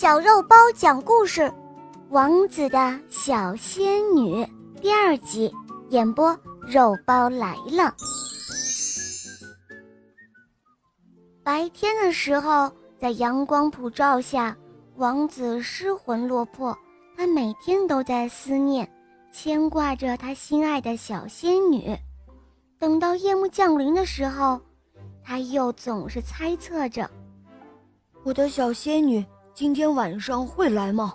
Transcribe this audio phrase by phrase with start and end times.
[0.00, 1.42] 小肉包讲故事，
[2.08, 4.42] 《王子的小仙女》
[4.80, 5.54] 第二集
[5.90, 6.34] 演播，
[6.66, 7.94] 肉包来了。
[11.42, 14.56] 白天的时候，在阳光普照下，
[14.96, 16.74] 王子失魂落魄，
[17.14, 18.90] 他每天都在思念、
[19.30, 21.94] 牵挂着他心爱的小仙女。
[22.78, 24.58] 等到夜幕降临的时候，
[25.22, 27.06] 他又总是猜测着：
[28.24, 29.22] 我的小仙女。
[29.60, 31.14] 今天晚上会来吗？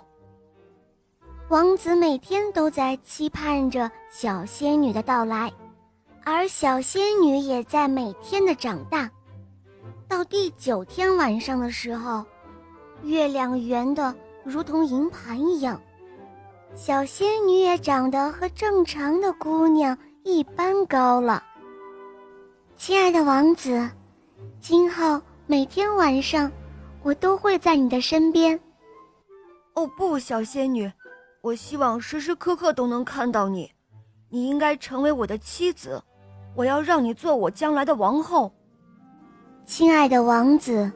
[1.48, 5.52] 王子每天都在期盼着小仙女的到来，
[6.22, 9.10] 而小仙女也在每天的长大。
[10.06, 12.24] 到第九天晚上的时候，
[13.02, 15.80] 月亮圆的如同银盘一样，
[16.72, 21.42] 小仙女也长得和正常的姑娘一般高了。
[22.76, 23.90] 亲爱的王子，
[24.60, 26.48] 今后每天晚上。
[27.06, 28.58] 我都会在你的身边。
[29.74, 30.90] 哦不，小仙女，
[31.40, 33.70] 我希望时时刻刻都能看到你。
[34.28, 36.02] 你应该成为我的妻子，
[36.56, 38.52] 我要让你做我将来的王后。
[39.64, 40.90] 亲爱的王子，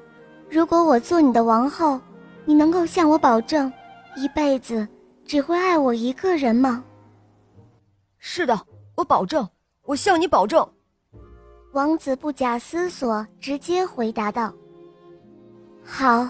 [0.49, 2.01] 如果我做你的王后，
[2.45, 3.73] 你能够向我保证，
[4.17, 4.89] 一辈子
[5.25, 6.83] 只会爱我一个人吗？
[8.19, 8.61] 是的，
[8.97, 9.49] 我保证，
[9.85, 10.69] 我向你保证。
[11.71, 14.53] 王子不假思索，直接回答道。
[15.93, 16.27] 好，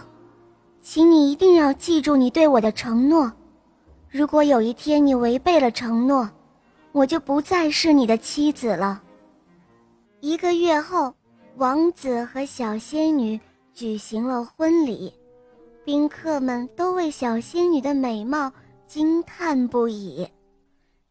[0.83, 3.31] 请你一定要记住你对我的承诺。
[4.09, 6.29] 如果有一天你违背了承诺，
[6.93, 9.03] 我就不再是你的妻子了。
[10.21, 11.15] 一个月后，
[11.57, 13.39] 王子和小仙女
[13.75, 15.13] 举行了婚礼，
[15.85, 18.51] 宾客们都为小仙女的美貌
[18.87, 20.27] 惊叹不已。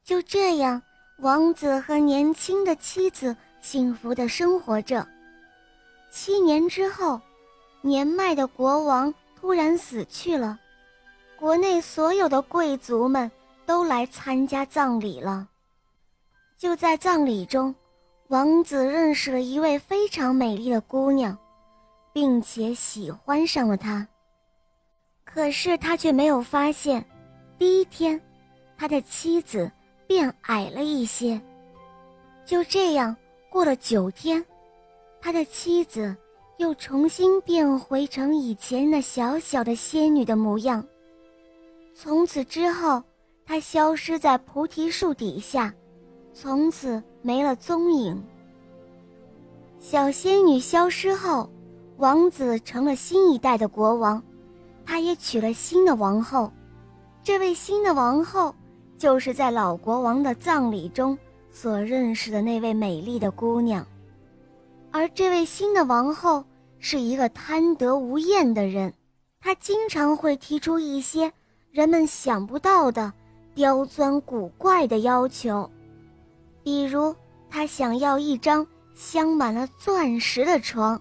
[0.04, 0.82] 就这样，
[1.20, 5.08] 王子和年轻的妻子幸福的生活着。
[6.12, 7.22] 七年之后。
[7.82, 10.60] 年迈的国王突然死去了，
[11.38, 13.32] 国内所有的贵族们
[13.66, 15.48] 都来参加葬礼了。
[16.58, 17.74] 就在葬礼中，
[18.28, 21.38] 王子认识了一位非常美丽的姑娘，
[22.12, 24.06] 并且喜欢上了她。
[25.24, 27.06] 可是他却没有发现，
[27.58, 28.20] 第一天，
[28.78, 29.72] 他的妻子
[30.06, 31.40] 变矮了一些。
[32.46, 33.16] 就这样
[33.50, 34.44] 过了九天，
[35.22, 36.14] 他的妻子。
[36.60, 40.86] 又重新变回成以前那小小的仙女的模样。
[41.96, 43.02] 从此之后，
[43.46, 45.74] 她消失在菩提树底下，
[46.34, 48.22] 从此没了踪影。
[49.80, 51.50] 小仙女消失后，
[51.96, 54.22] 王子成了新一代的国王，
[54.86, 56.52] 他也娶了新的王后。
[57.24, 58.54] 这位新的王后，
[58.98, 61.18] 就是在老国王的葬礼中
[61.50, 63.86] 所认识的那位美丽的姑娘。
[64.92, 66.44] 而这位新的王后
[66.80, 68.94] 是一个贪得无厌的人，
[69.40, 71.32] 她经常会提出一些
[71.72, 73.14] 人们想不到的
[73.54, 75.70] 刁钻古怪的要求，
[76.64, 77.16] 比如
[77.50, 81.00] 她想要一张镶满了钻石的床，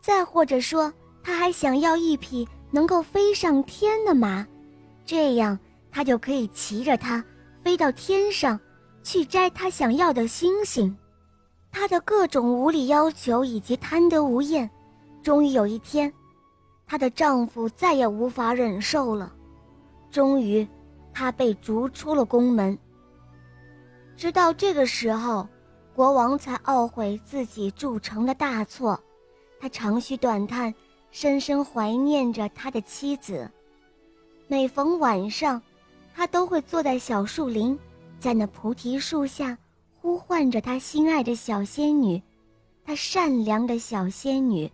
[0.00, 0.92] 再或者说，
[1.22, 4.46] 她还想要一匹能够飞上天的马，
[5.06, 5.58] 这样
[5.90, 7.24] 她就可以骑着它
[7.62, 8.60] 飞到天上，
[9.02, 10.94] 去摘她想要的星星。
[11.70, 14.68] 她的各种无理要求以及贪得无厌，
[15.22, 16.12] 终于有一天，
[16.86, 19.32] 她的丈夫再也无法忍受了，
[20.10, 20.66] 终于，
[21.12, 22.76] 她被逐出了宫门。
[24.16, 25.48] 直到这个时候，
[25.94, 29.00] 国王才懊悔自己铸成的大错，
[29.60, 30.74] 他长吁短叹，
[31.10, 33.50] 深深怀念着他的妻子。
[34.46, 35.60] 每逢晚上，
[36.14, 37.78] 他都会坐在小树林，
[38.18, 39.56] 在那菩提树下。
[40.08, 42.22] 呼唤着他心爱的小仙女，
[42.82, 44.72] 他善良的小仙女。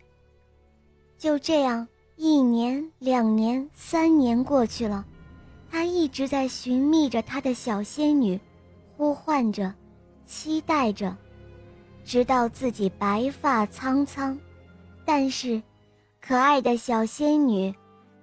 [1.19, 5.05] 就这样，一年、两年、三年过去了，
[5.69, 8.39] 他一直在寻觅着他的小仙女，
[8.97, 9.75] 呼唤着，
[10.25, 11.17] 期待着，
[12.05, 14.39] 直到自己白发苍苍，
[15.05, 15.61] 但是，
[16.21, 17.75] 可爱的小仙女，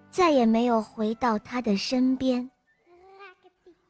[0.09, 2.49] 再也没有回到他的身边。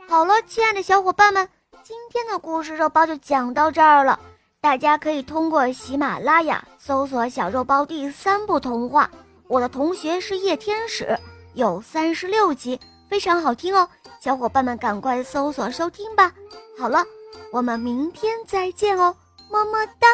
[0.10, 1.48] 好了，亲爱的小伙伴们。
[1.84, 4.20] 今天的故事肉包就讲到这儿了，
[4.60, 9.10] 大家可以通过喜马拉雅搜索“小肉包第三部童话”，
[9.50, 11.18] 我的同学是夜天使，
[11.56, 12.80] 有三十六集，
[13.10, 13.88] 非常好听哦，
[14.20, 16.32] 小伙伴们赶快搜索收听吧。
[16.78, 17.04] 好了，
[17.52, 19.16] 我们明天再见哦，
[19.50, 20.08] 么么哒。